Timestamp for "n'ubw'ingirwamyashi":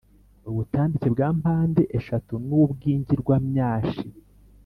2.47-4.07